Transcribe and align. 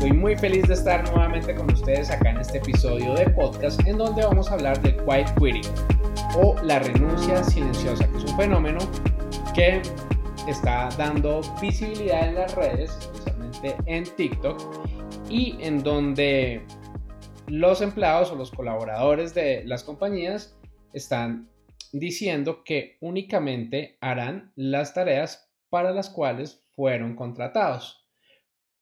Estoy 0.00 0.16
muy 0.16 0.34
feliz 0.34 0.66
de 0.66 0.72
estar 0.72 1.04
nuevamente 1.12 1.54
con 1.54 1.70
ustedes 1.70 2.10
acá 2.10 2.30
en 2.30 2.38
este 2.38 2.56
episodio 2.56 3.12
de 3.16 3.28
podcast 3.28 3.86
en 3.86 3.98
donde 3.98 4.24
vamos 4.24 4.50
a 4.50 4.54
hablar 4.54 4.80
de 4.80 4.96
quiet 4.96 5.28
quitting 5.38 5.70
o 6.36 6.56
la 6.62 6.78
renuncia 6.78 7.44
silenciosa, 7.44 8.10
que 8.10 8.16
es 8.16 8.24
un 8.24 8.34
fenómeno 8.38 8.78
que 9.54 9.82
está 10.48 10.88
dando 10.96 11.42
visibilidad 11.60 12.26
en 12.26 12.34
las 12.36 12.54
redes, 12.54 12.96
especialmente 12.98 13.76
en 13.84 14.04
TikTok, 14.16 14.58
y 15.28 15.58
en 15.60 15.82
donde 15.82 16.64
los 17.46 17.82
empleados 17.82 18.32
o 18.32 18.36
los 18.36 18.50
colaboradores 18.50 19.34
de 19.34 19.64
las 19.66 19.84
compañías 19.84 20.58
están 20.94 21.50
diciendo 21.92 22.64
que 22.64 22.96
únicamente 23.02 23.98
harán 24.00 24.50
las 24.56 24.94
tareas 24.94 25.52
para 25.68 25.90
las 25.90 26.08
cuales 26.08 26.66
fueron 26.74 27.16
contratados 27.16 28.00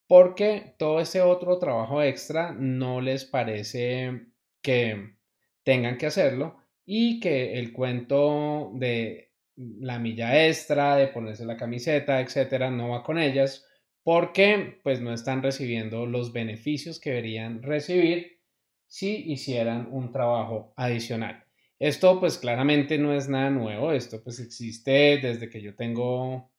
porque 0.09 0.75
todo 0.79 1.01
ese 1.01 1.21
otro 1.21 1.59
trabajo 1.59 2.03
extra 2.03 2.53
no 2.53 3.01
les 3.01 3.25
parece 3.27 4.27
que 4.62 5.17
tengan 5.62 5.98
que 5.98 6.07
hacerlo 6.07 6.57
y 6.84 7.21
que 7.21 7.59
el 7.59 7.73
cuento 7.73 8.73
de 8.75 9.33
la 9.56 9.98
milla 9.98 10.47
extra, 10.47 10.97
de 10.97 11.09
ponerse 11.09 11.45
la 11.45 11.59
camiseta, 11.59 12.20
etcétera, 12.20 12.70
no 12.70 12.89
va 12.89 13.03
con 13.03 13.19
ellas 13.19 13.67
porque 14.03 14.81
pues 14.83 15.03
no 15.03 15.12
están 15.12 15.42
recibiendo 15.42 16.06
los 16.06 16.33
beneficios 16.33 16.98
que 16.98 17.11
deberían 17.11 17.62
recibir 17.62 18.41
si 18.87 19.31
hicieran 19.31 19.89
un 19.91 20.11
trabajo 20.11 20.72
adicional. 20.77 21.45
Esto 21.78 22.19
pues 22.19 22.39
claramente 22.39 22.97
no 22.97 23.12
es 23.12 23.28
nada 23.28 23.50
nuevo, 23.50 23.93
esto 23.93 24.22
pues 24.25 24.41
existe 24.41 25.19
desde 25.19 25.50
que 25.50 25.61
yo 25.61 25.77
tengo 25.77 26.50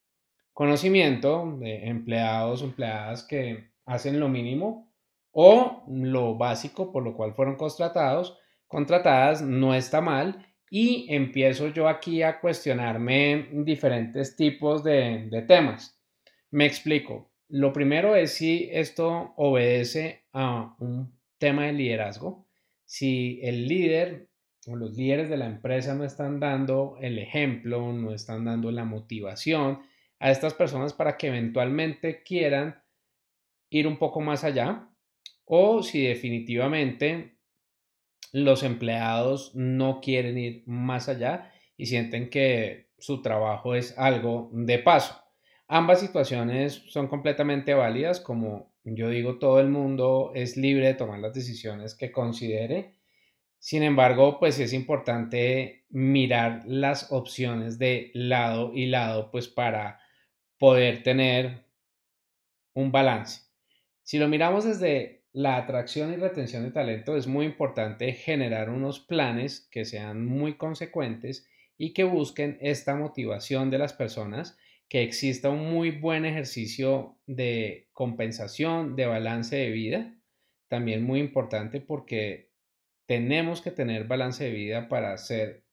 conocimiento 0.59 1.55
de 1.57 1.87
empleados 1.87 2.61
o 2.61 2.65
empleadas 2.65 3.23
que 3.23 3.69
hacen 3.85 4.19
lo 4.19 4.27
mínimo 4.27 4.91
o 5.31 5.85
lo 5.87 6.35
básico 6.35 6.91
por 6.91 7.01
lo 7.01 7.15
cual 7.15 7.33
fueron 7.33 7.55
contratados, 7.55 8.37
contratadas, 8.67 9.41
no 9.41 9.73
está 9.73 10.01
mal 10.01 10.45
y 10.69 11.05
empiezo 11.15 11.69
yo 11.69 11.87
aquí 11.87 12.23
a 12.23 12.41
cuestionarme 12.41 13.47
diferentes 13.63 14.35
tipos 14.35 14.83
de, 14.83 15.29
de 15.31 15.43
temas. 15.43 15.97
Me 16.51 16.65
explico. 16.65 17.31
Lo 17.47 17.71
primero 17.71 18.17
es 18.17 18.33
si 18.33 18.67
esto 18.69 19.33
obedece 19.37 20.25
a 20.33 20.75
un 20.79 21.17
tema 21.37 21.67
de 21.67 21.71
liderazgo. 21.71 22.45
Si 22.83 23.39
el 23.43 23.65
líder 23.65 24.27
o 24.67 24.75
los 24.75 24.91
líderes 24.97 25.29
de 25.29 25.37
la 25.37 25.45
empresa 25.45 25.95
no 25.95 26.03
están 26.03 26.41
dando 26.41 26.97
el 26.99 27.17
ejemplo, 27.17 27.93
no 27.93 28.13
están 28.13 28.43
dando 28.43 28.71
la 28.71 28.83
motivación, 28.83 29.87
a 30.19 30.31
estas 30.31 30.53
personas 30.53 30.93
para 30.93 31.17
que 31.17 31.27
eventualmente 31.27 32.23
quieran 32.23 32.83
ir 33.69 33.87
un 33.87 33.97
poco 33.97 34.21
más 34.21 34.43
allá 34.43 34.89
o 35.45 35.81
si 35.81 36.05
definitivamente 36.05 37.37
los 38.31 38.63
empleados 38.63 39.55
no 39.55 40.01
quieren 40.01 40.37
ir 40.37 40.63
más 40.67 41.09
allá 41.09 41.51
y 41.77 41.87
sienten 41.87 42.29
que 42.29 42.89
su 42.97 43.21
trabajo 43.21 43.75
es 43.75 43.97
algo 43.97 44.49
de 44.53 44.79
paso. 44.79 45.19
Ambas 45.67 45.99
situaciones 45.99 46.83
son 46.89 47.07
completamente 47.07 47.73
válidas, 47.73 48.19
como 48.19 48.73
yo 48.83 49.09
digo, 49.09 49.37
todo 49.37 49.59
el 49.59 49.69
mundo 49.69 50.31
es 50.35 50.57
libre 50.57 50.87
de 50.87 50.93
tomar 50.95 51.19
las 51.19 51.33
decisiones 51.33 51.95
que 51.95 52.11
considere. 52.11 52.95
Sin 53.59 53.83
embargo, 53.83 54.39
pues 54.39 54.59
es 54.59 54.73
importante 54.73 55.85
mirar 55.89 56.63
las 56.65 57.11
opciones 57.11 57.77
de 57.77 58.11
lado 58.13 58.71
y 58.73 58.87
lado, 58.87 59.31
pues 59.31 59.47
para 59.47 59.99
poder 60.59 61.01
tener 61.01 61.63
un 62.75 62.91
balance. 62.91 63.41
Si 64.03 64.19
lo 64.19 64.27
miramos 64.27 64.65
desde 64.65 65.23
la 65.31 65.57
atracción 65.57 66.11
y 66.11 66.17
retención 66.17 66.63
de 66.63 66.71
talento, 66.71 67.15
es 67.15 67.27
muy 67.27 67.45
importante 67.45 68.11
generar 68.13 68.69
unos 68.69 68.99
planes 68.99 69.67
que 69.71 69.85
sean 69.85 70.25
muy 70.25 70.57
consecuentes 70.57 71.47
y 71.77 71.93
que 71.93 72.03
busquen 72.03 72.57
esta 72.61 72.95
motivación 72.95 73.69
de 73.69 73.77
las 73.77 73.93
personas, 73.93 74.57
que 74.89 75.03
exista 75.03 75.49
un 75.49 75.71
muy 75.71 75.91
buen 75.91 76.25
ejercicio 76.25 77.17
de 77.25 77.87
compensación, 77.93 78.95
de 78.95 79.05
balance 79.05 79.55
de 79.55 79.69
vida. 79.69 80.15
También 80.67 81.03
muy 81.03 81.19
importante 81.19 81.79
porque 81.79 82.51
tenemos 83.05 83.61
que 83.61 83.71
tener 83.71 84.07
balance 84.07 84.43
de 84.43 84.51
vida 84.51 84.89
para 84.89 85.15
ser 85.17 85.63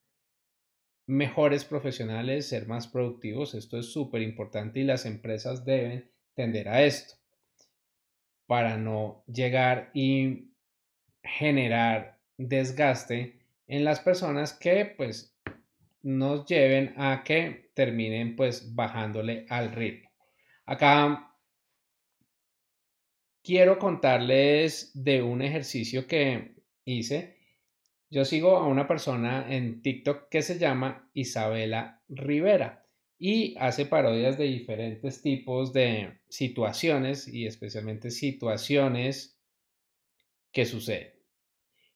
mejores 1.06 1.64
profesionales, 1.64 2.48
ser 2.48 2.66
más 2.66 2.88
productivos. 2.88 3.54
Esto 3.54 3.78
es 3.78 3.86
súper 3.86 4.22
importante 4.22 4.80
y 4.80 4.84
las 4.84 5.06
empresas 5.06 5.64
deben 5.64 6.10
tender 6.34 6.68
a 6.68 6.82
esto 6.82 7.14
para 8.46 8.76
no 8.76 9.24
llegar 9.26 9.90
y 9.94 10.50
generar 11.22 12.20
desgaste 12.36 13.40
en 13.66 13.84
las 13.84 14.00
personas 14.00 14.52
que 14.52 14.94
pues 14.96 15.36
nos 16.02 16.46
lleven 16.46 16.94
a 16.96 17.22
que 17.24 17.70
terminen 17.74 18.36
pues 18.36 18.74
bajándole 18.74 19.46
al 19.48 19.72
ritmo. 19.72 20.08
Acá 20.64 21.34
quiero 23.42 23.78
contarles 23.78 24.92
de 24.94 25.22
un 25.22 25.42
ejercicio 25.42 26.06
que 26.06 26.54
hice 26.84 27.35
yo 28.10 28.24
sigo 28.24 28.56
a 28.56 28.66
una 28.66 28.86
persona 28.86 29.46
en 29.48 29.82
TikTok 29.82 30.28
que 30.28 30.42
se 30.42 30.58
llama 30.58 31.10
Isabela 31.12 32.02
Rivera 32.08 32.86
y 33.18 33.56
hace 33.58 33.86
parodias 33.86 34.36
de 34.38 34.44
diferentes 34.44 35.22
tipos 35.22 35.72
de 35.72 36.20
situaciones 36.28 37.26
y 37.28 37.46
especialmente 37.46 38.10
situaciones 38.10 39.40
que 40.52 40.66
suceden. 40.66 41.12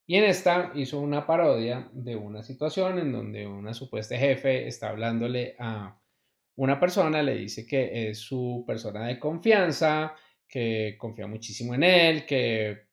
Y 0.06 0.16
en 0.16 0.24
esta 0.24 0.72
hizo 0.74 0.98
una 0.98 1.26
parodia 1.26 1.88
de 1.92 2.16
una 2.16 2.42
situación 2.42 2.98
en 2.98 3.12
donde 3.12 3.46
una 3.46 3.74
supuesta 3.74 4.16
jefe 4.16 4.66
está 4.66 4.88
hablándole 4.88 5.54
a 5.58 6.00
una 6.56 6.80
persona, 6.80 7.22
le 7.22 7.36
dice 7.36 7.64
que 7.64 8.10
es 8.10 8.18
su 8.18 8.64
persona 8.66 9.06
de 9.06 9.18
confianza, 9.18 10.14
que 10.48 10.96
confía 10.98 11.28
muchísimo 11.28 11.74
en 11.74 11.84
él, 11.84 12.26
que 12.26 12.89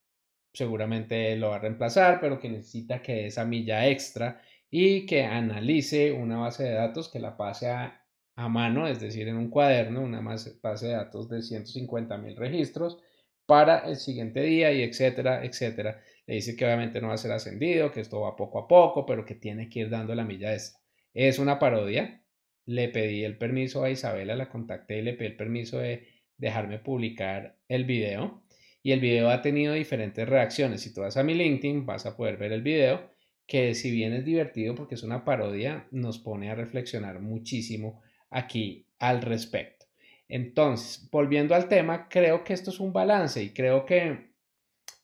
seguramente 0.54 1.36
lo 1.36 1.50
va 1.50 1.58
a 1.58 1.60
reemplazar, 1.60 2.20
pero 2.20 2.40
que 2.40 2.50
necesita 2.50 3.02
que 3.02 3.28
esa 3.28 3.46
milla 3.46 3.88
extra 3.88 4.42
y 4.70 5.06
que 5.06 5.24
analice 5.24 6.12
una 6.12 6.38
base 6.38 6.64
de 6.64 6.74
datos 6.74 7.10
que 7.10 7.20
la 7.20 7.38
pase 7.38 7.70
a, 7.70 8.04
mano, 8.36 8.88
es 8.88 9.00
decir, 9.00 9.28
en 9.28 9.38
un 9.38 9.50
cuaderno, 9.50 10.02
una 10.02 10.22
base 10.22 10.88
de 10.88 10.92
datos 10.92 11.30
de 11.30 11.42
150 11.42 12.18
mil 12.18 12.36
registros 12.36 13.00
para 13.46 13.80
el 13.88 13.96
siguiente 13.96 14.42
día 14.42 14.72
y 14.74 14.84
etcétera, 14.84 15.44
etcétera. 15.44 16.02
Le 16.28 16.36
dice 16.36 16.56
que 16.56 16.66
obviamente 16.66 17.02
no 17.02 17.08
va 17.08 17.14
a 17.16 17.18
ser 17.18 17.32
ascendido, 17.32 17.92
que 17.92 18.02
esto 18.02 18.22
va 18.22 18.36
poco 18.36 18.60
a 18.60 18.68
poco, 18.68 19.06
pero 19.06 19.26
que 19.26 19.36
tiene 19.36 19.70
que 19.70 19.80
ir 19.80 19.90
dando 19.90 20.14
la 20.14 20.26
milla 20.26 20.54
extra. 20.54 20.80
Es 21.14 21.40
una 21.40 21.58
parodia. 21.58 22.22
Le 22.66 22.90
pedí 22.90 23.24
el 23.24 23.38
permiso 23.38 23.84
a 23.84 23.90
Isabela, 23.90 24.36
la 24.36 24.50
contacté 24.50 25.00
y 25.00 25.02
le 25.02 25.14
pedí 25.14 25.28
el 25.28 25.38
permiso 25.38 25.80
de 25.80 26.08
dejarme 26.38 26.80
publicar 26.80 27.58
el 27.70 27.86
video 27.86 28.44
y 28.88 28.94
el 28.94 29.02
video 29.02 29.30
ha 29.30 29.42
tenido 29.42 29.74
diferentes 29.74 30.30
reacciones. 30.30 30.80
Si 30.80 30.94
tú 30.94 31.02
vas 31.02 31.18
a 31.18 31.24
mi 31.24 31.34
LinkedIn 31.34 31.86
vas 31.86 32.06
a 32.06 32.16
poder 32.16 32.38
ver 32.38 32.54
el 32.54 32.62
video 32.62 33.12
que 33.46 33.76
si 33.76 33.92
bien 33.92 34.14
es 34.14 34.24
divertido 34.24 34.76
porque 34.76 34.96
es 34.96 35.04
una 35.04 35.26
parodia, 35.26 35.90
nos 35.92 36.20
pone 36.20 36.50
a 36.50 36.56
reflexionar 36.56 37.20
muchísimo 37.20 38.02
aquí 38.30 38.88
al 38.98 39.22
respecto. 39.24 39.88
Entonces, 40.30 41.10
volviendo 41.12 41.54
al 41.54 41.68
tema, 41.68 42.08
creo 42.08 42.46
que 42.46 42.54
esto 42.54 42.70
es 42.70 42.80
un 42.80 42.94
balance 42.94 43.44
y 43.44 43.50
creo 43.50 43.86
que 43.86 44.30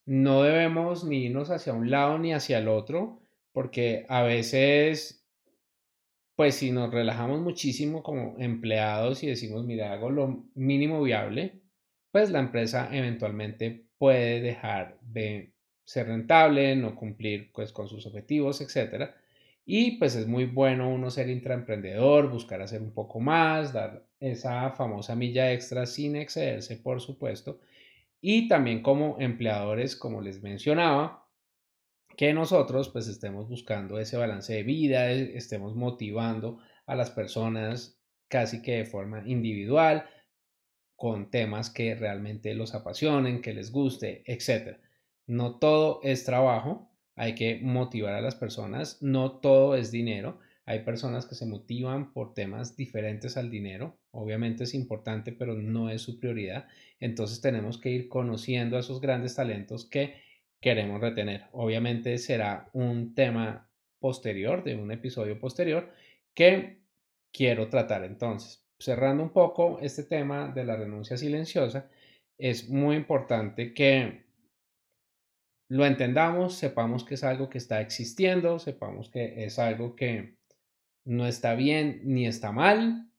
no 0.05 0.43
debemos 0.43 1.03
ni 1.03 1.25
irnos 1.25 1.49
hacia 1.49 1.73
un 1.73 1.91
lado 1.91 2.17
ni 2.19 2.31
hacia 2.31 2.59
el 2.59 2.69
otro, 2.69 3.19
porque 3.51 4.05
a 4.07 4.23
veces, 4.23 5.27
pues 6.37 6.55
si 6.55 6.71
nos 6.71 6.89
relajamos 6.89 7.41
muchísimo 7.41 8.01
como 8.01 8.35
empleados 8.39 9.23
y 9.23 9.27
decimos, 9.27 9.65
mira, 9.65 9.91
hago 9.91 10.09
lo 10.09 10.45
mínimo 10.55 11.03
viable, 11.03 11.62
pues 12.13 12.29
la 12.29 12.37
empresa 12.37 12.89
eventualmente 12.91 13.87
puede 13.97 14.39
dejar 14.39 14.99
de 15.01 15.55
ser 15.83 16.09
rentable, 16.09 16.75
no 16.75 16.95
cumplir 16.95 17.51
pues, 17.51 17.71
con 17.71 17.87
sus 17.87 18.05
objetivos, 18.05 18.61
etc. 18.61 19.09
Y 19.65 19.97
pues 19.97 20.15
es 20.15 20.27
muy 20.27 20.45
bueno 20.45 20.89
uno 20.93 21.09
ser 21.09 21.27
intraemprendedor, 21.27 22.29
buscar 22.29 22.61
hacer 22.61 22.83
un 22.83 22.93
poco 22.93 23.19
más, 23.19 23.73
dar 23.73 24.05
esa 24.19 24.69
famosa 24.73 25.15
milla 25.15 25.53
extra 25.53 25.87
sin 25.87 26.15
excederse, 26.15 26.77
por 26.77 27.01
supuesto. 27.01 27.59
Y 28.21 28.47
también 28.47 28.83
como 28.83 29.17
empleadores, 29.19 29.95
como 29.95 30.21
les 30.21 30.43
mencionaba, 30.43 31.27
que 32.15 32.31
nosotros 32.31 32.89
pues 32.89 33.07
estemos 33.07 33.49
buscando 33.49 33.97
ese 33.97 34.17
balance 34.17 34.53
de 34.53 34.61
vida, 34.61 35.09
estemos 35.09 35.75
motivando 35.75 36.59
a 36.85 36.93
las 36.93 37.09
personas 37.09 37.99
casi 38.27 38.61
que 38.61 38.77
de 38.77 38.85
forma 38.85 39.23
individual, 39.25 40.05
con 40.95 41.29
temas 41.31 41.69
que 41.69 41.95
realmente 41.95 42.53
los 42.55 42.73
apasionen, 42.75 43.41
que 43.41 43.53
les 43.53 43.71
guste, 43.71 44.23
etc. 44.25 44.77
No 45.27 45.57
todo 45.59 45.99
es 46.03 46.23
trabajo, 46.23 46.89
hay 47.15 47.35
que 47.35 47.59
motivar 47.61 48.13
a 48.13 48.21
las 48.21 48.35
personas, 48.35 49.01
no 49.01 49.39
todo 49.39 49.75
es 49.75 49.91
dinero. 49.91 50.39
Hay 50.65 50.79
personas 50.79 51.25
que 51.25 51.35
se 51.35 51.45
motivan 51.45 52.13
por 52.13 52.33
temas 52.33 52.77
diferentes 52.77 53.35
al 53.35 53.49
dinero. 53.49 53.97
Obviamente 54.11 54.63
es 54.63 54.73
importante, 54.73 55.33
pero 55.33 55.55
no 55.55 55.89
es 55.89 56.01
su 56.01 56.19
prioridad. 56.19 56.67
Entonces 56.99 57.41
tenemos 57.41 57.77
que 57.77 57.89
ir 57.89 58.07
conociendo 58.07 58.77
a 58.77 58.79
esos 58.79 59.01
grandes 59.01 59.35
talentos 59.35 59.85
que 59.85 60.15
queremos 60.61 61.01
retener. 61.01 61.47
Obviamente 61.51 62.17
será 62.17 62.69
un 62.71 63.13
tema 63.13 63.69
posterior, 63.99 64.63
de 64.63 64.75
un 64.75 64.91
episodio 64.91 65.39
posterior, 65.39 65.91
que 66.33 66.79
quiero 67.31 67.67
tratar 67.67 68.05
entonces. 68.05 68.62
Cerrando 68.83 69.23
un 69.23 69.29
poco 69.29 69.79
este 69.79 70.03
tema 70.03 70.49
de 70.49 70.65
la 70.65 70.75
renuncia 70.75 71.15
silenciosa, 71.15 71.89
es 72.37 72.67
muy 72.67 72.97
importante 72.97 73.73
que 73.73 74.25
lo 75.69 75.85
entendamos, 75.85 76.55
sepamos 76.55 77.05
que 77.05 77.13
es 77.13 77.23
algo 77.23 77.49
que 77.49 77.59
está 77.59 77.79
existiendo, 77.79 78.59
sepamos 78.59 79.09
que 79.09 79.45
es 79.45 79.57
algo 79.57 79.95
que 79.95 80.35
no 81.05 81.25
está 81.25 81.55
bien 81.55 82.01
ni 82.03 82.27
está 82.27 82.51
mal, 82.51 83.09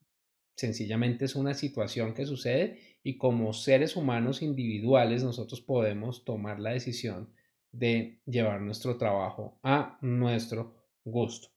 sencillamente 0.54 1.24
es 1.24 1.34
una 1.34 1.54
situación 1.54 2.12
que 2.12 2.26
sucede 2.26 2.98
y 3.02 3.16
como 3.16 3.54
seres 3.54 3.96
humanos 3.96 4.42
individuales 4.42 5.24
nosotros 5.24 5.62
podemos 5.62 6.26
tomar 6.26 6.60
la 6.60 6.72
decisión 6.72 7.32
de 7.72 8.20
llevar 8.26 8.60
nuestro 8.60 8.98
trabajo 8.98 9.58
a 9.62 9.96
nuestro 10.02 10.74
gusto. 11.04 11.48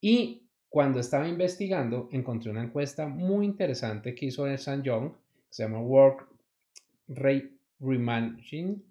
Y 0.00 0.45
cuando 0.76 1.00
estaba 1.00 1.26
investigando 1.26 2.10
encontré 2.12 2.50
una 2.50 2.62
encuesta 2.62 3.08
muy 3.08 3.46
interesante 3.46 4.14
que 4.14 4.26
hizo 4.26 4.46
el 4.46 4.58
San 4.58 4.82
Young, 4.82 5.10
que 5.10 5.48
se 5.48 5.62
llama 5.62 5.80
Work 5.80 6.28
Reimagining 7.08 8.84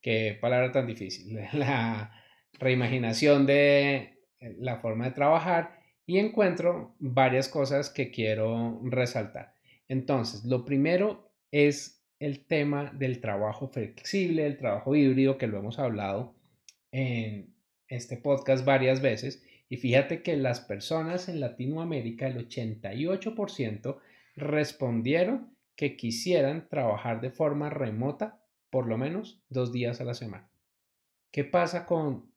qué 0.00 0.38
palabra 0.40 0.72
tan 0.72 0.86
difícil, 0.86 1.38
la 1.52 2.10
reimaginación 2.54 3.44
de 3.44 3.96
eh, 4.40 4.56
la 4.60 4.78
forma 4.78 5.04
de 5.04 5.10
trabajar 5.10 5.78
y 6.06 6.16
encuentro 6.16 6.96
varias 6.98 7.48
cosas 7.48 7.90
que 7.90 8.10
quiero 8.10 8.80
resaltar. 8.82 9.52
Entonces, 9.88 10.42
lo 10.46 10.64
primero 10.64 11.34
es 11.50 12.02
el 12.18 12.46
tema 12.46 12.90
del 12.94 13.20
trabajo 13.20 13.68
flexible, 13.68 14.46
el 14.46 14.56
trabajo 14.56 14.96
híbrido, 14.96 15.36
que 15.36 15.48
lo 15.48 15.58
hemos 15.58 15.78
hablado 15.78 16.34
en 16.92 17.54
este 17.88 18.16
podcast 18.16 18.64
varias 18.64 19.02
veces. 19.02 19.44
Y 19.72 19.78
fíjate 19.78 20.22
que 20.22 20.36
las 20.36 20.60
personas 20.60 21.30
en 21.30 21.40
Latinoamérica, 21.40 22.26
el 22.26 22.46
88% 22.46 23.96
respondieron 24.36 25.56
que 25.76 25.96
quisieran 25.96 26.68
trabajar 26.68 27.22
de 27.22 27.30
forma 27.30 27.70
remota 27.70 28.44
por 28.68 28.86
lo 28.86 28.98
menos 28.98 29.42
dos 29.48 29.72
días 29.72 29.98
a 30.02 30.04
la 30.04 30.12
semana. 30.12 30.50
¿Qué 31.30 31.44
pasa 31.44 31.86
con 31.86 32.34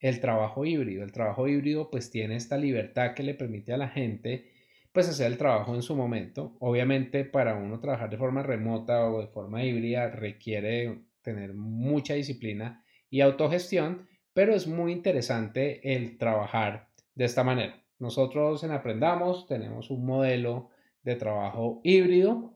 el 0.00 0.20
trabajo 0.20 0.66
híbrido? 0.66 1.02
El 1.02 1.12
trabajo 1.12 1.48
híbrido 1.48 1.90
pues 1.90 2.10
tiene 2.10 2.36
esta 2.36 2.58
libertad 2.58 3.14
que 3.14 3.22
le 3.22 3.32
permite 3.32 3.72
a 3.72 3.78
la 3.78 3.88
gente 3.88 4.52
pues 4.92 5.08
hacer 5.08 5.32
el 5.32 5.38
trabajo 5.38 5.74
en 5.74 5.80
su 5.80 5.96
momento. 5.96 6.58
Obviamente 6.60 7.24
para 7.24 7.56
uno 7.56 7.80
trabajar 7.80 8.10
de 8.10 8.18
forma 8.18 8.42
remota 8.42 9.06
o 9.06 9.22
de 9.22 9.28
forma 9.28 9.64
híbrida 9.64 10.10
requiere 10.10 11.06
tener 11.22 11.54
mucha 11.54 12.12
disciplina 12.12 12.84
y 13.08 13.22
autogestión, 13.22 14.08
pero 14.34 14.54
es 14.54 14.66
muy 14.66 14.92
interesante 14.92 15.94
el 15.94 16.18
trabajar 16.18 16.88
de 17.14 17.24
esta 17.24 17.44
manera. 17.44 17.82
Nosotros 17.98 18.62
en 18.64 18.72
Aprendamos 18.72 19.46
tenemos 19.46 19.90
un 19.90 20.04
modelo 20.04 20.68
de 21.02 21.16
trabajo 21.16 21.80
híbrido 21.82 22.54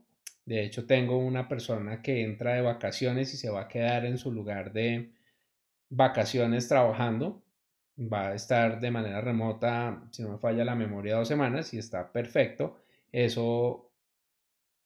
de 0.49 0.65
hecho, 0.65 0.87
tengo 0.87 1.19
una 1.19 1.47
persona 1.47 2.01
que 2.01 2.23
entra 2.23 2.55
de 2.55 2.63
vacaciones 2.63 3.35
y 3.35 3.37
se 3.37 3.51
va 3.51 3.63
a 3.63 3.69
quedar 3.69 4.07
en 4.07 4.17
su 4.17 4.33
lugar 4.33 4.73
de 4.73 5.13
vacaciones 5.91 6.69
trabajando. 6.69 7.43
Va 7.99 8.29
a 8.29 8.35
estar 8.35 8.81
de 8.81 8.91
manera 8.91 9.21
remota, 9.21 10.09
si 10.11 10.23
no 10.23 10.31
me 10.31 10.39
falla 10.39 10.65
la 10.65 10.75
memoria, 10.75 11.17
dos 11.17 11.29
semanas 11.29 11.75
y 11.75 11.79
está 11.79 12.11
perfecto. 12.13 12.79
Eso 13.13 13.91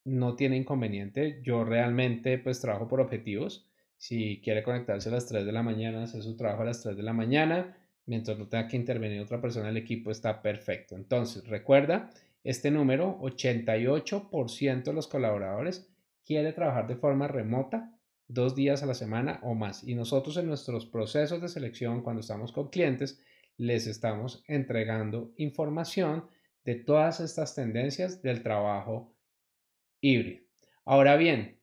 no 0.04 0.34
tiene 0.34 0.56
inconveniente. 0.56 1.40
Yo 1.44 1.62
realmente 1.62 2.38
pues 2.38 2.60
trabajo 2.60 2.88
por 2.88 3.00
objetivos. 3.00 3.70
Si 4.02 4.40
quiere 4.43 4.64
conectarse 4.64 5.10
a 5.10 5.12
las 5.12 5.26
3 5.26 5.46
de 5.46 5.52
la 5.52 5.62
mañana, 5.62 6.02
hacer 6.02 6.25
su 6.25 6.37
trabajo 6.37 6.62
a 6.62 6.64
las 6.64 6.82
3 6.82 6.96
de 6.96 7.04
la 7.04 7.12
mañana. 7.12 7.76
Mientras 8.06 8.37
no 8.37 8.49
tenga 8.49 8.66
que 8.66 8.76
intervenir 8.76 9.20
otra 9.20 9.40
persona 9.40 9.69
del 9.69 9.76
equipo, 9.76 10.10
está 10.10 10.43
perfecto. 10.43 10.96
Entonces, 10.96 11.46
recuerda 11.46 12.10
este 12.43 12.72
número, 12.72 13.20
88% 13.20 14.82
de 14.82 14.93
los 14.93 15.06
colaboradores 15.06 15.88
quiere 16.26 16.52
trabajar 16.52 16.88
de 16.88 16.96
forma 16.96 17.28
remota 17.28 17.96
dos 18.26 18.56
días 18.56 18.82
a 18.82 18.87
la 18.87 18.94
semana 18.94 19.38
o 19.44 19.54
más. 19.54 19.84
Y 19.84 19.94
nosotros 19.94 20.37
en 20.37 20.48
nuestros 20.48 20.84
procesos 20.84 21.40
de 21.40 21.48
selección, 21.48 22.02
cuando 22.02 22.22
estamos 22.22 22.50
con 22.50 22.70
clientes, 22.70 23.22
les 23.56 23.87
estamos 23.87 24.43
entregando 24.48 25.32
información 25.37 26.26
de 26.64 26.75
todas 26.75 27.20
estas 27.20 27.55
tendencias 27.55 28.20
del 28.20 28.43
trabajo 28.43 29.14
híbrido. 30.00 30.43
Ahora 30.84 31.14
bien, 31.14 31.61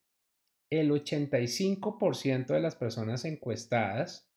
el 0.69 0.91
85% 0.91 2.47
de 2.47 2.59
las 2.59 2.75
personas 2.75 3.25
encuestadas 3.25 4.29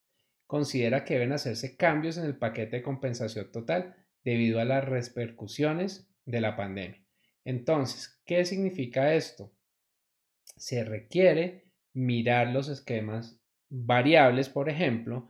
considera 0.46 1.04
que 1.04 1.14
deben 1.14 1.32
hacerse 1.32 1.76
cambios 1.76 2.18
en 2.18 2.24
el 2.24 2.36
paquete 2.36 2.76
de 2.76 2.82
compensación 2.82 3.50
total 3.52 3.96
debido 4.24 4.60
a 4.60 4.64
las 4.64 4.84
repercusiones 4.84 6.08
de 6.24 6.40
la 6.40 6.56
pandemia. 6.56 7.04
Entonces, 7.44 8.20
¿qué 8.24 8.44
significa 8.44 9.14
esto? 9.14 9.52
Se 10.56 10.84
requiere 10.84 11.70
mirar 11.92 12.48
los 12.48 12.68
esquemas 12.68 13.40
variables, 13.68 14.48
por 14.48 14.68
ejemplo, 14.68 15.28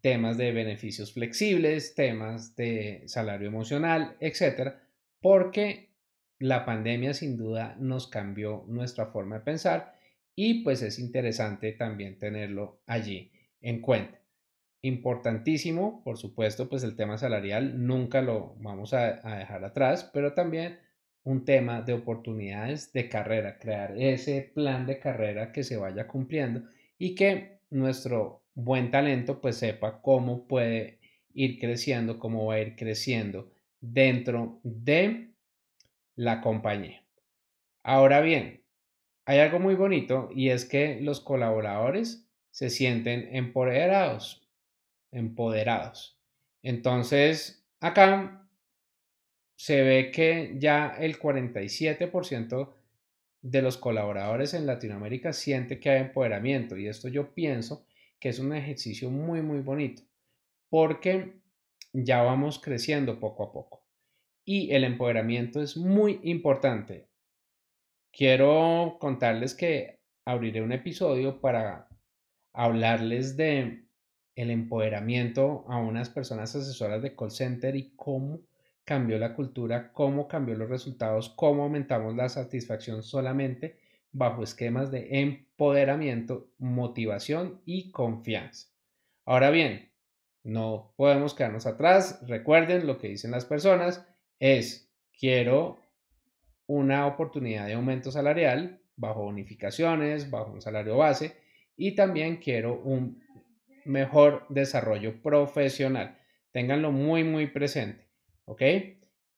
temas 0.00 0.36
de 0.36 0.52
beneficios 0.52 1.12
flexibles, 1.12 1.94
temas 1.94 2.56
de 2.56 3.04
salario 3.06 3.48
emocional, 3.48 4.16
etcétera, 4.20 4.82
porque 5.20 5.94
la 6.38 6.64
pandemia 6.64 7.14
sin 7.14 7.36
duda 7.36 7.76
nos 7.78 8.08
cambió 8.08 8.64
nuestra 8.66 9.06
forma 9.06 9.38
de 9.38 9.44
pensar 9.44 10.01
y 10.34 10.62
pues 10.62 10.82
es 10.82 10.98
interesante 10.98 11.72
también 11.72 12.18
tenerlo 12.18 12.80
allí 12.86 13.32
en 13.60 13.80
cuenta. 13.80 14.20
Importantísimo, 14.82 16.02
por 16.02 16.18
supuesto, 16.18 16.68
pues 16.68 16.82
el 16.82 16.96
tema 16.96 17.16
salarial 17.16 17.86
nunca 17.86 18.20
lo 18.20 18.56
vamos 18.58 18.92
a, 18.94 19.20
dejar 19.38 19.64
atrás, 19.64 20.10
pero 20.12 20.34
también 20.34 20.80
un 21.22 21.44
tema 21.44 21.82
de 21.82 21.92
oportunidades 21.92 22.92
de 22.92 23.08
carrera, 23.08 23.58
crear 23.58 23.96
ese 23.96 24.50
plan 24.54 24.86
de 24.86 24.98
carrera 24.98 25.52
que 25.52 25.62
se 25.62 25.76
vaya 25.76 26.08
cumpliendo 26.08 26.64
y 26.98 27.14
que 27.14 27.60
nuestro 27.70 28.42
buen 28.54 28.90
talento 28.90 29.40
pues 29.40 29.56
sepa 29.56 30.02
cómo 30.02 30.48
puede 30.48 30.98
ir 31.32 31.60
creciendo, 31.60 32.18
cómo 32.18 32.46
va 32.46 32.54
a 32.54 32.60
ir 32.60 32.74
creciendo 32.74 33.52
dentro 33.80 34.60
de 34.64 35.30
la 36.16 36.40
compañía. 36.40 37.04
Ahora 37.84 38.20
bien, 38.20 38.61
hay 39.24 39.38
algo 39.38 39.58
muy 39.58 39.74
bonito 39.74 40.30
y 40.34 40.50
es 40.50 40.64
que 40.64 41.00
los 41.00 41.20
colaboradores 41.20 42.26
se 42.50 42.70
sienten 42.70 43.28
empoderados 43.34 44.42
empoderados. 45.12 46.18
Entonces, 46.62 47.64
acá 47.80 48.48
se 49.56 49.82
ve 49.82 50.10
que 50.10 50.56
ya 50.58 50.96
el 50.98 51.18
47% 51.18 52.72
de 53.42 53.62
los 53.62 53.76
colaboradores 53.76 54.54
en 54.54 54.66
Latinoamérica 54.66 55.32
siente 55.32 55.78
que 55.78 55.90
hay 55.90 56.00
empoderamiento 56.00 56.76
y 56.76 56.88
esto 56.88 57.08
yo 57.08 57.34
pienso 57.34 57.84
que 58.18 58.28
es 58.28 58.38
un 58.38 58.54
ejercicio 58.54 59.10
muy 59.10 59.42
muy 59.42 59.58
bonito 59.58 60.02
porque 60.70 61.40
ya 61.92 62.22
vamos 62.22 62.60
creciendo 62.60 63.18
poco 63.18 63.42
a 63.42 63.52
poco 63.52 63.84
y 64.44 64.72
el 64.72 64.84
empoderamiento 64.84 65.60
es 65.60 65.76
muy 65.76 66.20
importante. 66.22 67.08
Quiero 68.12 68.98
contarles 69.00 69.54
que 69.54 70.00
abriré 70.26 70.60
un 70.60 70.72
episodio 70.72 71.40
para 71.40 71.88
hablarles 72.52 73.38
de 73.38 73.86
el 74.34 74.50
empoderamiento 74.50 75.64
a 75.68 75.78
unas 75.78 76.10
personas 76.10 76.54
asesoras 76.54 77.02
de 77.02 77.16
call 77.16 77.30
center 77.30 77.74
y 77.74 77.94
cómo 77.96 78.42
cambió 78.84 79.18
la 79.18 79.34
cultura, 79.34 79.92
cómo 79.92 80.28
cambió 80.28 80.54
los 80.54 80.68
resultados, 80.68 81.30
cómo 81.30 81.62
aumentamos 81.62 82.14
la 82.14 82.28
satisfacción 82.28 83.02
solamente 83.02 83.78
bajo 84.12 84.42
esquemas 84.42 84.90
de 84.90 85.20
empoderamiento, 85.20 86.50
motivación 86.58 87.62
y 87.64 87.90
confianza. 87.92 88.68
Ahora 89.24 89.50
bien, 89.50 89.90
no 90.42 90.92
podemos 90.96 91.32
quedarnos 91.32 91.64
atrás. 91.64 92.20
Recuerden 92.26 92.86
lo 92.86 92.98
que 92.98 93.08
dicen 93.08 93.30
las 93.30 93.46
personas 93.46 94.06
es 94.38 94.92
quiero 95.18 95.81
una 96.72 97.06
oportunidad 97.06 97.66
de 97.66 97.74
aumento 97.74 98.10
salarial 98.10 98.80
bajo 98.96 99.24
bonificaciones, 99.24 100.30
bajo 100.30 100.52
un 100.52 100.62
salario 100.62 100.96
base 100.96 101.36
y 101.76 101.94
también 101.94 102.38
quiero 102.38 102.80
un 102.80 103.22
mejor 103.84 104.46
desarrollo 104.48 105.20
profesional. 105.20 106.18
Ténganlo 106.50 106.90
muy, 106.90 107.24
muy 107.24 107.48
presente. 107.48 108.08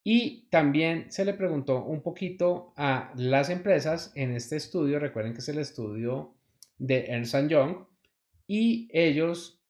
Y 0.05 0.49
también 0.50 1.11
se 1.11 1.25
le 1.25 1.35
preguntó 1.35 1.85
un 1.85 2.03
poquito 2.03 2.73
a 2.76 3.12
las 3.17 3.50
empresas 3.50 4.12
en 4.14 4.33
este 4.33 4.57
estudio, 4.57 4.99
recuerden 4.99 5.33
que 5.33 5.41
es 5.41 5.49
el 5.49 5.59
estudio 5.59 6.37
de 6.79 7.07
Ernst 7.07 7.49
Young, 7.49 7.87
y 8.47 8.88
ellos 8.93 9.61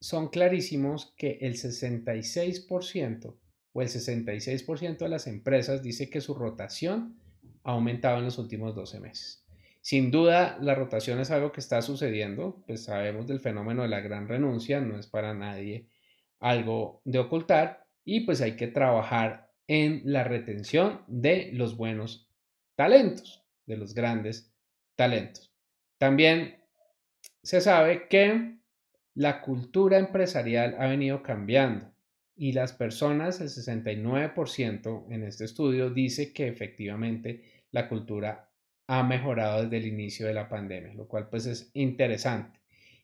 son 0.00 0.30
clarísimos 0.30 1.14
que 1.16 1.38
el 1.42 1.54
66% 1.54 3.36
o 3.72 3.82
el 3.82 3.88
66% 3.88 4.98
de 4.98 5.08
las 5.08 5.26
empresas 5.26 5.82
dice 5.82 6.10
que 6.10 6.20
su 6.20 6.34
rotación 6.34 7.18
ha 7.64 7.72
aumentado 7.72 8.18
en 8.18 8.24
los 8.24 8.38
últimos 8.38 8.74
12 8.74 9.00
meses. 9.00 9.44
Sin 9.80 10.10
duda, 10.10 10.58
la 10.60 10.74
rotación 10.74 11.18
es 11.18 11.30
algo 11.30 11.50
que 11.50 11.60
está 11.60 11.82
sucediendo, 11.82 12.62
pues 12.66 12.84
sabemos 12.84 13.26
del 13.26 13.40
fenómeno 13.40 13.82
de 13.82 13.88
la 13.88 14.00
gran 14.00 14.28
renuncia, 14.28 14.80
no 14.80 14.98
es 14.98 15.06
para 15.06 15.34
nadie 15.34 15.88
algo 16.38 17.02
de 17.04 17.18
ocultar 17.18 17.86
y 18.04 18.20
pues 18.20 18.40
hay 18.40 18.56
que 18.56 18.68
trabajar 18.68 19.50
en 19.66 20.02
la 20.04 20.24
retención 20.24 21.02
de 21.06 21.50
los 21.52 21.76
buenos 21.76 22.28
talentos, 22.76 23.44
de 23.66 23.76
los 23.76 23.94
grandes 23.94 24.52
talentos. 24.96 25.52
También 25.98 26.62
se 27.42 27.60
sabe 27.60 28.08
que 28.08 28.58
la 29.14 29.40
cultura 29.40 29.98
empresarial 29.98 30.76
ha 30.78 30.86
venido 30.86 31.22
cambiando 31.22 31.91
y 32.36 32.52
las 32.52 32.72
personas, 32.72 33.40
el 33.40 33.48
69% 33.48 35.06
en 35.10 35.24
este 35.24 35.44
estudio 35.44 35.90
dice 35.90 36.32
que 36.32 36.48
efectivamente 36.48 37.42
la 37.70 37.88
cultura 37.88 38.50
ha 38.86 39.02
mejorado 39.02 39.62
desde 39.62 39.76
el 39.78 39.86
inicio 39.86 40.26
de 40.26 40.34
la 40.34 40.48
pandemia, 40.48 40.94
lo 40.94 41.06
cual 41.06 41.28
pues 41.28 41.46
es 41.46 41.70
interesante. 41.74 42.60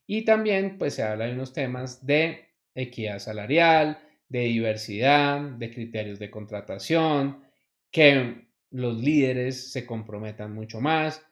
Y 0.06 0.24
también 0.24 0.78
pues 0.78 0.94
se 0.94 1.02
habla 1.02 1.26
de 1.26 1.34
unos 1.34 1.52
temas 1.52 2.04
de 2.06 2.46
equidad 2.74 3.18
salarial, 3.18 3.98
de 4.28 4.40
diversidad, 4.40 5.40
de 5.40 5.70
criterios 5.70 6.18
de 6.18 6.30
contratación, 6.30 7.42
que 7.90 8.48
los 8.70 9.00
líderes 9.00 9.72
se 9.72 9.86
comprometan 9.86 10.52
mucho 10.52 10.80
más 10.80 11.22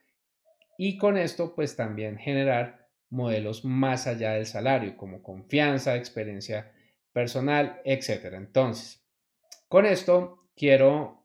y 0.78 0.96
con 0.96 1.16
esto 1.16 1.54
pues 1.54 1.76
también 1.76 2.16
generar 2.16 2.88
modelos 3.10 3.64
más 3.64 4.06
allá 4.06 4.32
del 4.32 4.46
salario 4.46 4.96
como 4.96 5.22
confianza, 5.22 5.96
experiencia 5.96 6.72
personal, 7.16 7.80
etc. 7.86 8.34
Entonces, 8.34 9.02
con 9.68 9.86
esto 9.86 10.50
quiero 10.54 11.24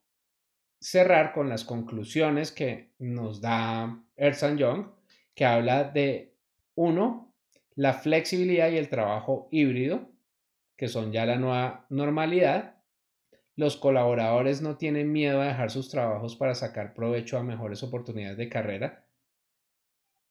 cerrar 0.79 1.33
con 1.33 1.49
las 1.49 1.65
conclusiones 1.65 2.53
que 2.53 2.93
nos 2.97 3.41
da 3.41 4.01
Ernst 4.15 4.55
Young, 4.55 4.87
que 5.35 5.43
habla 5.43 5.83
de 5.83 6.37
uno, 6.75 7.35
la 7.75 7.91
flexibilidad 7.91 8.71
y 8.71 8.77
el 8.77 8.87
trabajo 8.87 9.49
híbrido, 9.51 10.09
que 10.77 10.87
son 10.87 11.11
ya 11.11 11.25
la 11.25 11.35
nueva 11.35 11.87
normalidad. 11.89 12.77
Los 13.57 13.75
colaboradores 13.75 14.61
no 14.61 14.77
tienen 14.77 15.11
miedo 15.11 15.41
a 15.41 15.47
dejar 15.47 15.71
sus 15.71 15.89
trabajos 15.89 16.37
para 16.37 16.55
sacar 16.55 16.93
provecho 16.93 17.37
a 17.37 17.43
mejores 17.43 17.83
oportunidades 17.83 18.37
de 18.37 18.47
carrera. 18.47 19.05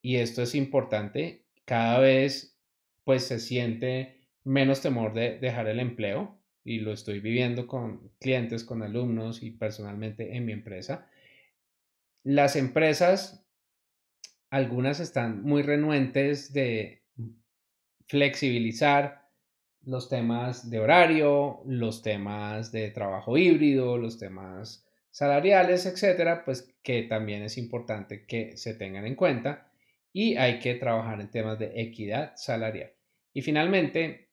Y 0.00 0.16
esto 0.16 0.40
es 0.40 0.54
importante. 0.54 1.44
Cada 1.66 1.98
vez 1.98 2.58
pues 3.04 3.26
se 3.26 3.38
siente 3.38 4.19
menos 4.44 4.80
temor 4.80 5.12
de 5.12 5.38
dejar 5.38 5.68
el 5.68 5.80
empleo 5.80 6.38
y 6.64 6.80
lo 6.80 6.92
estoy 6.92 7.20
viviendo 7.20 7.66
con 7.66 8.10
clientes, 8.20 8.64
con 8.64 8.82
alumnos 8.82 9.42
y 9.42 9.50
personalmente 9.50 10.36
en 10.36 10.44
mi 10.44 10.52
empresa. 10.52 11.08
Las 12.22 12.56
empresas, 12.56 13.46
algunas 14.50 15.00
están 15.00 15.42
muy 15.42 15.62
renuentes 15.62 16.52
de 16.52 17.02
flexibilizar 18.06 19.28
los 19.82 20.08
temas 20.08 20.68
de 20.68 20.78
horario, 20.78 21.62
los 21.66 22.02
temas 22.02 22.70
de 22.72 22.90
trabajo 22.90 23.38
híbrido, 23.38 23.96
los 23.96 24.18
temas 24.18 24.86
salariales, 25.10 25.86
etcétera, 25.86 26.44
pues 26.44 26.74
que 26.82 27.04
también 27.04 27.42
es 27.42 27.56
importante 27.56 28.26
que 28.26 28.56
se 28.56 28.74
tengan 28.74 29.06
en 29.06 29.14
cuenta 29.14 29.72
y 30.12 30.36
hay 30.36 30.58
que 30.58 30.74
trabajar 30.74 31.20
en 31.20 31.30
temas 31.30 31.58
de 31.58 31.80
equidad 31.80 32.32
salarial. 32.36 32.92
Y 33.32 33.42
finalmente, 33.42 34.29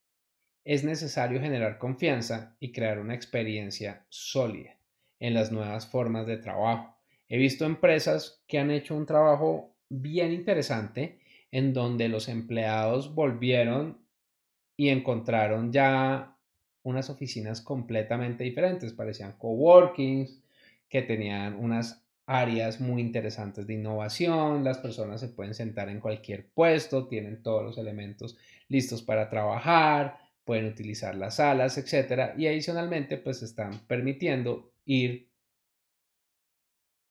es 0.67 0.83
necesario 0.83 1.39
generar 1.39 1.77
confianza 1.77 2.57
y 2.59 2.73
crear 2.73 2.99
una 2.99 3.15
experiencia 3.15 4.05
sólida 4.09 4.75
en 5.17 5.33
las 5.33 5.49
nuevas 5.49 5.87
formas 5.87 6.27
de 6.27 6.35
trabajo. 6.35 6.93
He 7.29 7.37
visto 7.37 7.63
empresas 7.63 8.43
que 8.49 8.59
han 8.59 8.69
hecho 8.69 8.93
un 8.93 9.05
trabajo 9.05 9.77
bien 9.87 10.33
interesante 10.33 11.19
en 11.51 11.73
donde 11.73 12.09
los 12.09 12.27
empleados 12.27 13.15
volvieron 13.15 14.05
y 14.75 14.89
encontraron 14.89 15.71
ya 15.71 16.37
unas 16.83 17.09
oficinas 17.09 17.61
completamente 17.61 18.43
diferentes, 18.43 18.91
parecían 18.91 19.37
coworkings, 19.37 20.43
que 20.89 21.01
tenían 21.01 21.55
unas 21.55 22.05
áreas 22.25 22.81
muy 22.81 23.01
interesantes 23.01 23.67
de 23.67 23.75
innovación, 23.75 24.65
las 24.65 24.79
personas 24.79 25.21
se 25.21 25.29
pueden 25.29 25.53
sentar 25.53 25.87
en 25.87 26.01
cualquier 26.01 26.49
puesto, 26.49 27.07
tienen 27.07 27.41
todos 27.41 27.63
los 27.63 27.77
elementos 27.77 28.37
listos 28.67 29.01
para 29.01 29.29
trabajar, 29.29 30.26
pueden 30.47 30.65
utilizar 30.65 31.13
las 31.13 31.35
salas, 31.35 31.77
etcétera, 31.77 32.33
y 32.37 32.47
adicionalmente 32.47 33.17
pues 33.17 33.43
están 33.43 33.85
permitiendo 33.85 34.71
ir 34.85 35.29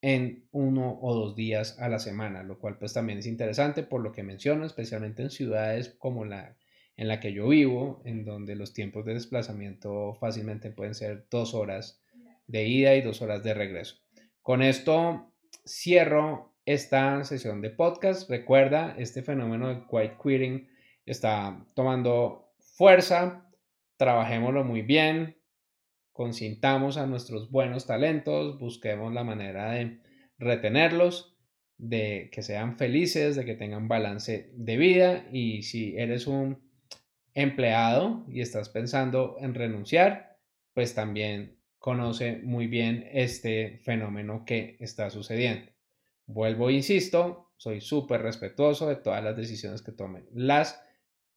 en 0.00 0.48
uno 0.50 0.98
o 1.00 1.14
dos 1.14 1.36
días 1.36 1.78
a 1.78 1.88
la 1.88 1.98
semana, 1.98 2.42
lo 2.42 2.58
cual 2.58 2.78
pues 2.78 2.92
también 2.94 3.18
es 3.18 3.26
interesante 3.26 3.82
por 3.82 4.00
lo 4.00 4.10
que 4.10 4.22
menciono, 4.22 4.64
especialmente 4.64 5.22
en 5.22 5.30
ciudades 5.30 5.90
como 5.98 6.24
la 6.24 6.56
en 6.96 7.08
la 7.08 7.20
que 7.20 7.34
yo 7.34 7.48
vivo, 7.48 8.00
en 8.06 8.24
donde 8.24 8.56
los 8.56 8.72
tiempos 8.72 9.04
de 9.04 9.12
desplazamiento 9.12 10.14
fácilmente 10.14 10.70
pueden 10.70 10.94
ser 10.94 11.26
dos 11.30 11.52
horas 11.52 12.02
de 12.46 12.66
ida 12.66 12.94
y 12.94 13.02
dos 13.02 13.20
horas 13.20 13.42
de 13.42 13.52
regreso. 13.52 13.96
Con 14.40 14.62
esto 14.62 15.30
cierro 15.66 16.54
esta 16.64 17.22
sesión 17.24 17.60
de 17.60 17.68
podcast. 17.68 18.30
Recuerda, 18.30 18.94
este 18.98 19.22
fenómeno 19.22 19.68
de 19.68 19.86
quiet 19.86 20.16
quitting 20.16 20.68
está 21.04 21.64
tomando 21.74 22.45
fuerza. 22.76 23.50
Trabajémoslo 23.96 24.62
muy 24.64 24.82
bien. 24.82 25.38
Consintamos 26.12 26.98
a 26.98 27.06
nuestros 27.06 27.50
buenos 27.50 27.86
talentos. 27.86 28.58
Busquemos 28.58 29.12
la 29.12 29.24
manera 29.24 29.72
de 29.72 30.00
retenerlos, 30.38 31.36
de 31.78 32.28
que 32.32 32.42
sean 32.42 32.76
felices, 32.76 33.36
de 33.36 33.44
que 33.44 33.54
tengan 33.54 33.88
balance 33.88 34.50
de 34.54 34.76
vida. 34.76 35.26
Y 35.32 35.62
si 35.62 35.96
eres 35.96 36.26
un 36.26 36.70
empleado 37.34 38.24
y 38.28 38.40
estás 38.40 38.68
pensando 38.68 39.36
en 39.40 39.54
renunciar, 39.54 40.38
pues 40.74 40.94
también 40.94 41.58
conoce 41.78 42.40
muy 42.42 42.66
bien 42.66 43.08
este 43.12 43.80
fenómeno 43.84 44.44
que 44.44 44.76
está 44.80 45.10
sucediendo. 45.10 45.70
Vuelvo, 46.26 46.70
insisto, 46.70 47.52
soy 47.56 47.80
súper 47.80 48.22
respetuoso 48.22 48.88
de 48.88 48.96
todas 48.96 49.22
las 49.22 49.36
decisiones 49.36 49.82
que 49.82 49.92
tomen 49.92 50.26
las 50.32 50.82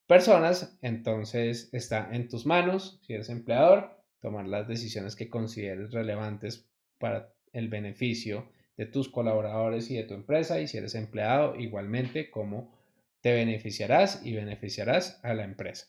personas, 0.09 0.75
entonces 0.81 1.69
está 1.71 2.09
en 2.11 2.29
tus 2.29 2.47
manos, 2.47 2.99
si 3.05 3.13
eres 3.13 3.29
empleador, 3.29 3.95
tomar 4.21 4.47
las 4.47 4.67
decisiones 4.67 5.15
que 5.15 5.29
consideres 5.29 5.91
relevantes 5.91 6.67
para 6.97 7.31
el 7.53 7.69
beneficio 7.69 8.49
de 8.75 8.87
tus 8.87 9.07
colaboradores 9.07 9.91
y 9.91 9.97
de 9.97 10.03
tu 10.05 10.15
empresa, 10.15 10.59
y 10.59 10.67
si 10.67 10.79
eres 10.79 10.95
empleado, 10.95 11.55
igualmente, 11.55 12.31
como 12.31 12.75
te 13.21 13.33
beneficiarás 13.33 14.25
y 14.25 14.33
beneficiarás 14.33 15.19
a 15.23 15.35
la 15.35 15.43
empresa. 15.43 15.85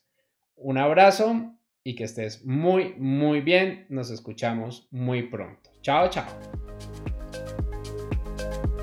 Un 0.55 0.77
abrazo 0.77 1.55
y 1.83 1.95
que 1.95 2.05
estés 2.05 2.45
muy, 2.45 2.93
muy 2.99 3.41
bien. 3.41 3.87
Nos 3.89 4.11
escuchamos 4.11 4.87
muy 4.91 5.23
pronto. 5.31 5.71
Chao, 5.81 6.11
chao. 6.11 6.27